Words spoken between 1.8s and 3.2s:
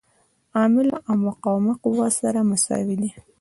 قوه سره مساوي دي.